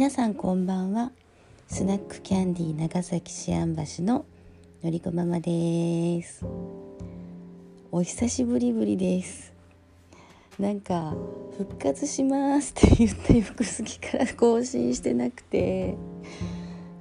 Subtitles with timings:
[0.00, 1.12] 皆さんこんばんは。
[1.68, 4.24] スナックキャンディー長崎市安橋の
[4.82, 6.42] のりこママです。
[7.92, 9.52] お久しぶりぶりです。
[10.58, 11.14] なんか
[11.58, 15.98] 復活しますって言った翌月から更新してなくて。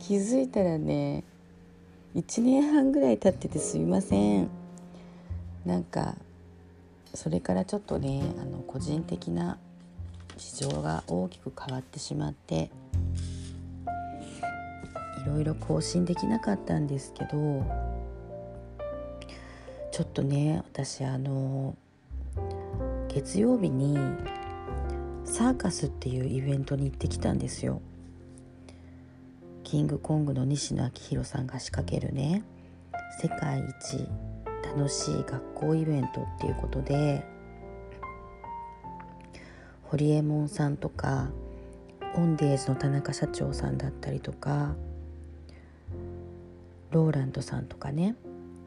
[0.00, 1.22] 気づいたらね
[2.16, 4.48] 1年半ぐらい経っててすいません。
[5.64, 6.16] なんか
[7.14, 9.56] それからちょっとねあの個人的な
[10.38, 12.70] 事情が大きく変わってしまって
[15.22, 17.64] いろいろ更新できなかったんですけど
[19.92, 21.76] ちょっとね私あの
[23.08, 23.98] 月曜日に
[25.24, 27.82] サーカスっていうイベントに行ってきたんですよ。
[29.64, 32.42] キングコングの西野昭弘さんが仕掛けるね
[33.20, 34.08] 世界一
[34.64, 37.22] 楽しい学校イベントっていうことで
[39.90, 41.30] ホリエモンさんとか
[42.14, 44.74] オンデーズの田中社長さんだったりとか
[46.90, 48.14] ローランドさんとかね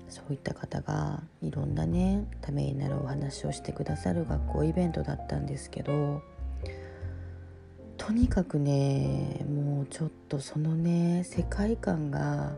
[0.09, 6.21] そういった方がいろんなねためになるお話をしてくださる学校イベントだったんですけど
[7.97, 12.53] とにかくねもうちょっとそのね世界観が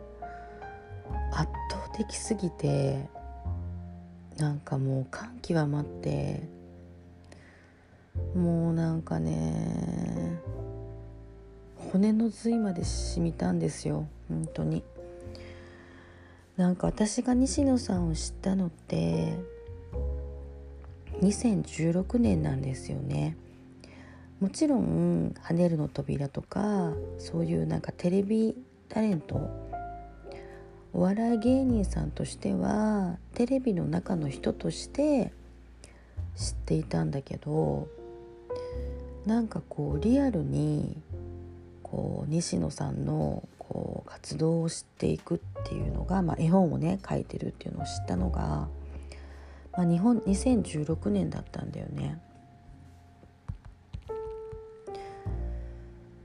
[1.33, 3.09] 圧倒的すぎて
[4.37, 6.47] なんかもう感極まって
[8.35, 10.39] もうなんかね
[11.91, 14.07] 骨の髄まで染みたんですよ。
[14.27, 14.83] 本当に。
[16.57, 19.37] なんか私が西野さんを知ったのって
[21.21, 23.37] 2016年なんですよね。
[24.39, 28.57] もちろん「跳ねるの扉」とかそういうなんかテレビ
[28.89, 29.49] タレント
[30.93, 35.31] お笑い芸人さんとしてはテレビの中の人として
[36.35, 37.87] 知っていたんだけど
[39.25, 40.97] なんかこうリアルに
[41.81, 48.67] こう西野さんのこう活動を知っていくっていうのが、まあ、絵本をね書いてるっていうのを知ったのが、
[49.71, 52.19] まあ、日本2016年だったんだよね。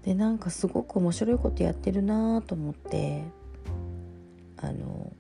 [0.05, 3.25] でなんかすごく面白いことやってるなと思って
[4.57, 5.13] あの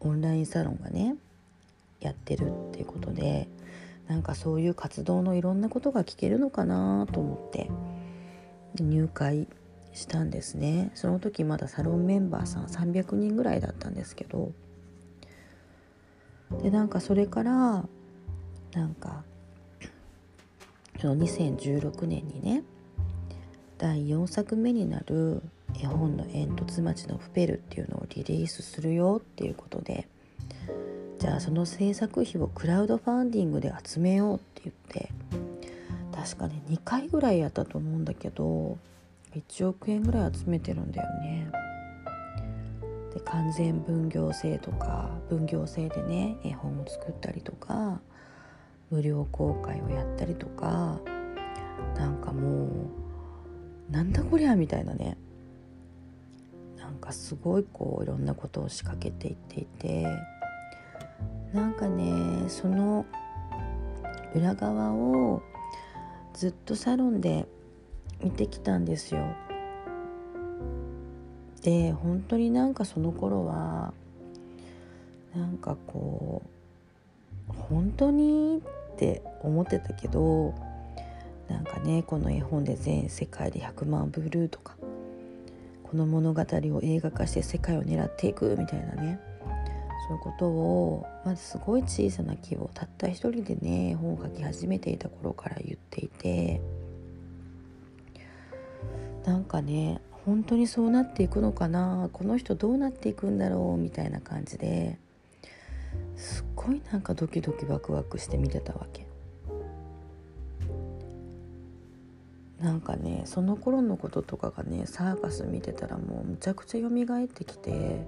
[0.00, 1.14] オンラインサロンがね
[2.00, 3.46] やってるっていうことで
[4.10, 7.70] なんかそういう活動のいろんなことが聞けるのかなと思って。
[8.78, 9.48] 入会
[9.92, 10.92] したんですね。
[10.94, 14.52] その時まだサロンメンバーさん300人ぐらいだったんですけど。
[16.62, 17.84] でなんかそれから
[18.72, 19.22] なんか
[21.00, 22.64] その2016年にね
[23.78, 25.42] 第4作目になる
[25.80, 30.08] 絵本の煙突町のプペルっていうのをリリースするよっていうことで。
[31.30, 35.12] じゃあその制作費をクラウドファンディングで集めようって言って
[36.12, 38.76] 確かね2回ぐらいやったと思うんだけど
[39.36, 41.48] 1億円ぐらい集めてるんだよね。
[43.14, 48.00] で完全分業制とか分業制でね絵本を作ったりとか
[48.90, 50.98] 無料公開をやったりとか
[51.94, 52.64] なんかも
[53.88, 55.16] うなんだこりゃみたいなね
[56.76, 60.08] なんかすごいこういろんなことを仕掛けていっていて
[61.52, 63.04] なんかねその
[64.34, 65.42] 裏側を
[66.32, 67.46] ずっとサロンで
[68.22, 69.22] 見てきたんですよ。
[71.62, 73.92] で本当になんかその頃は
[75.34, 76.42] なんかこ
[77.50, 78.62] う本当に
[78.92, 80.54] って思ってたけど
[81.48, 84.76] なんかねこの絵本で全世界で100万ブルーとか
[85.82, 89.20] この物語を映画化して世界を狙っていくみたいなね
[90.10, 96.60] そういうことをまずすごい小さな木をたった一人でね本を書き始めていた頃から言っていて
[99.24, 104.98] なんかね本当にそうなっていくのかなこの人どうなっていくんだろうみたいな感じで
[106.16, 109.06] すっごいなんかドキドキワクワクして見てたわけ。
[112.58, 118.06] なんかねその頃のこととかがねサーカス見てたらもうむちゃくちゃ蘇ってきて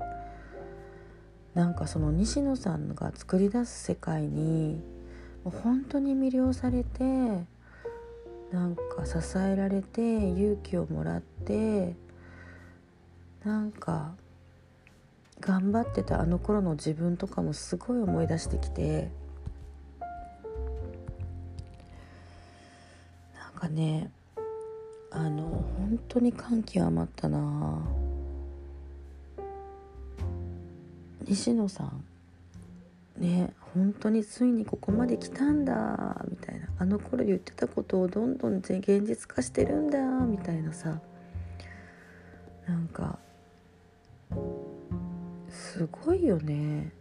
[1.55, 4.81] なんかその西野さんが作り出す世界に
[5.45, 7.03] もう本当に魅了されて
[8.53, 11.95] なんか支えられて勇気をもらって
[13.45, 14.15] なんか
[15.41, 19.11] 頑張ってたあの頃の自分とかもすごい思い出してきて
[23.35, 24.11] なんかね
[25.11, 27.83] あの本当に感極まったな
[31.27, 32.05] 西野さん。
[33.19, 36.25] ね本当についにここまで来たんだ。
[36.31, 36.69] みたいな。
[36.79, 39.99] あの頃言ってたことをどんどん現実化してるんだ。
[40.27, 41.01] みたいなさ。
[42.67, 43.19] なんか
[45.51, 46.93] すごいよね。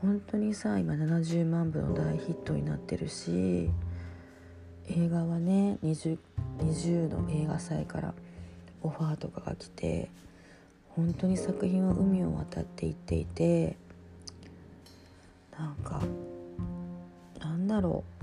[0.00, 3.70] 本当にさ今70万部の大ヒットになってるし
[4.88, 6.18] 映画はね 20,
[6.58, 8.14] 20の映画祭から
[8.82, 10.10] オファーとかが来て
[10.90, 13.76] 本当に作品は海を渡っていっていて
[15.58, 16.00] なんか
[17.38, 18.20] なんだろう。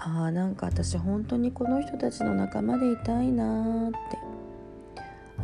[0.00, 3.96] ああなんか私本当にこの人たちの仲間でいたいなーって。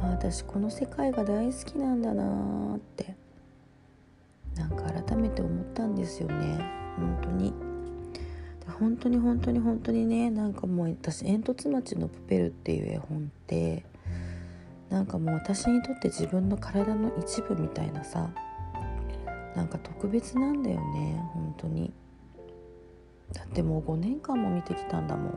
[0.00, 3.16] あ私この世界が大好きなんだなーって。
[4.54, 6.64] なんか改めて思ったんですよね。
[6.96, 7.63] 本当に。
[8.66, 13.84] 本当に本当に本当にねなんかもう私「煙突町のプペル」っていう絵本って
[14.90, 18.30] なんかもう私にとって自分の体の一部みたいなさ
[19.54, 21.92] なんか特別なんだよね本当に。
[23.32, 25.32] だってもう5年間も見てきたんだもん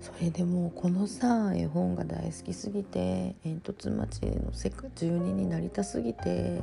[0.00, 6.62] それでもうこのさ絵本が大好きすぎて煙突町の世界住人になりたすぎて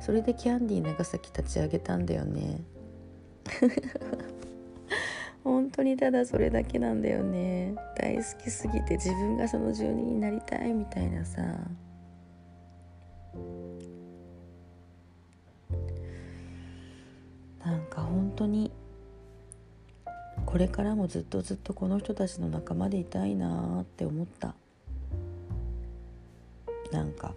[0.00, 2.62] それでキャンディー長崎立ち上げたんだよね。
[5.44, 7.74] 本当にただそれだけなんだよね。
[7.96, 11.42] 大好きすぎて自分がその住人になりたいみたいなさ。
[17.64, 18.72] なんか本当に
[20.46, 24.54] これからもずっとずっとこの人たちの仲間でいたいなって思った。
[26.90, 27.34] なんか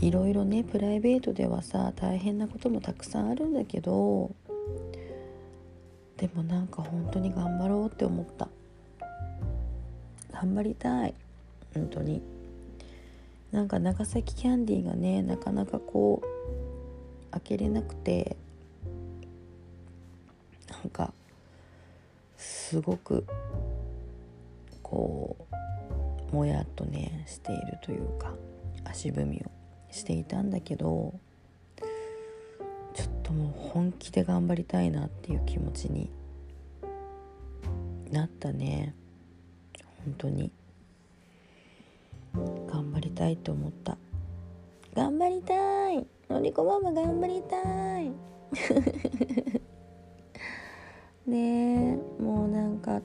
[0.00, 4.30] いろいろねプライベートではさ大変なこともたくさんあるんだけど
[6.18, 8.48] でもなんか本当に頑張ろうって思った。
[10.32, 11.14] 頑張りたい。
[11.74, 12.20] 本当に。
[13.52, 18.36] なんか長崎キャンディーがねなかなかこう開けれなくて
[20.68, 21.14] なんか
[22.36, 23.24] すごく
[24.82, 25.36] こ
[26.30, 28.34] うもやっとねしているというか
[28.84, 29.57] 足踏みを。
[29.90, 31.14] していたんだけど
[32.94, 36.10] ちょっともう本気で頑張りたいなっていう気持ちに
[38.10, 38.94] なったね。
[40.04, 40.50] 本当に。
[42.34, 43.96] 頑張りたいと思った。
[44.94, 46.06] 頑張りたい。
[46.28, 48.10] のりこママ頑張りたい。
[51.30, 53.02] ねえもうなんか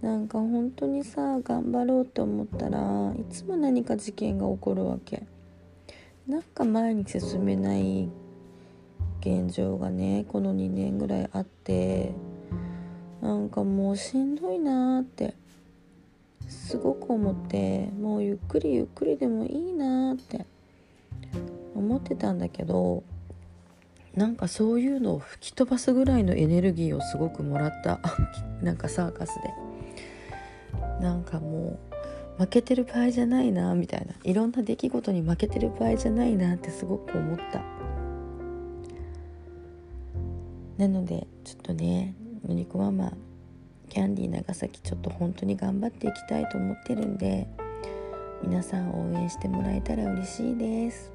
[0.00, 5.26] なんか本当にさ頑張ろうって思ったらいつも何か事件が起こるわけ。
[6.28, 8.08] なんか前に進めない
[9.20, 12.12] 現状がねこの2年ぐらいあって
[13.20, 15.34] なんかもうしんどいなーって
[16.48, 20.46] すごく思ってもうゆっくりゆっくりでもいいなーって
[21.74, 23.02] 思ってたんだけど
[24.14, 28.00] なんかそういうのを吹き飛ばすぐらいのエネルギーをすごくもらった。
[28.62, 29.52] なんかサーカスで。
[31.00, 31.93] なんかもう
[32.38, 34.14] 負けてる場合じゃないなみたいな。
[34.24, 37.62] いろんな出来事に負けてる場合じゃないなってすごく思った。
[40.78, 42.14] なのでちょっとね
[42.48, 43.12] お肉ママ
[43.88, 47.46] キャンディー長崎ちょっと本当に頑張っていきたいと思ってるんで
[48.42, 51.12] 皆さん応援してもらえたら嬉しいです。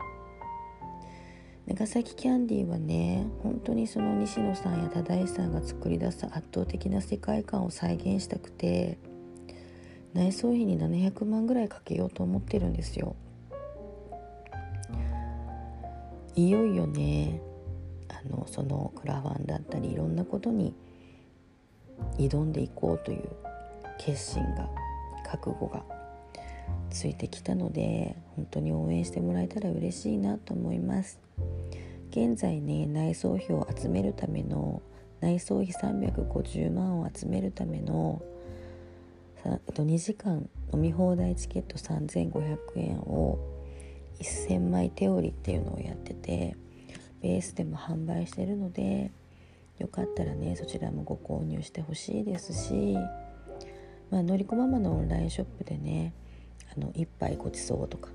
[1.67, 8.97] 長崎キャンディーはね本当にその西野さんや忠石さんが作り出す圧倒的な世界観を再現したくて
[10.13, 13.15] 内装費に700万ぐらいかけようと思ってるんですよ。
[16.35, 17.41] いよいよね
[18.07, 20.73] あのそのクラファンだったりいろんなことに
[22.17, 23.29] 挑んでいこうという
[23.97, 24.69] 決心が
[25.25, 25.83] 覚悟が
[26.89, 31.19] ついてきたので本当に応援してもらえたら嬉しいなと思います。
[32.11, 34.81] 現在ね内装費を集めるための
[35.21, 38.21] 内装費350万を集めるための
[39.45, 43.39] 2時間飲み放題チケット3500円を
[44.19, 46.55] 1000枚手折りっていうのをやってて
[47.21, 49.11] ベースでも販売してるので
[49.77, 52.97] よかったらねそちらもご購入してほしいですし
[54.11, 56.13] まあのりこママのオンラインショップでね
[56.75, 58.09] あの1杯ごちそうとか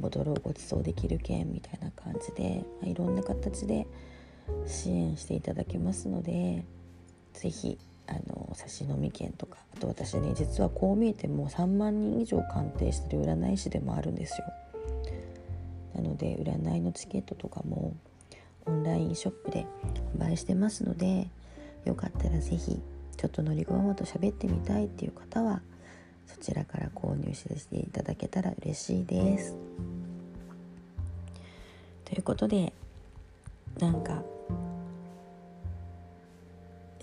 [0.00, 3.86] ボトルをごちそうできる券みたいな感じで、まあ、いろんな形で
[4.66, 6.64] 支援していただけますので
[7.32, 14.44] 是非あの差し飲み券とかあと私ね実はこう見えても3万人以上鑑定してる占い師でもあるんですよ
[15.94, 17.94] なので占いのチケットとかも
[18.66, 19.66] オンラインショップで
[20.18, 21.28] 販売してますので
[21.84, 22.80] よかったら是非
[23.16, 25.62] ちょっとのりごままと喋ってみたいっていう方は
[26.26, 29.56] そちらから購入していただけたら嬉しいです。
[32.04, 32.72] ということで
[33.78, 34.22] なんか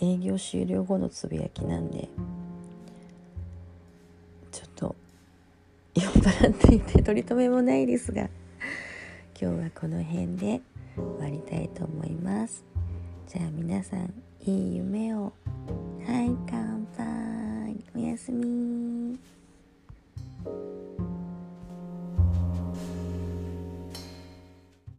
[0.02, 2.10] 営業終了後のつぶやきなんで
[4.52, 4.96] ちょっと
[5.94, 8.24] 酔っ払っていて取り留めもないですが
[9.40, 10.62] 今日はこの辺で
[10.96, 12.64] 終わりたいと思います。
[13.28, 14.14] じゃあ皆さん
[14.46, 15.32] いい夢を。
[16.06, 17.84] はい乾杯。
[17.96, 19.18] おやすみ。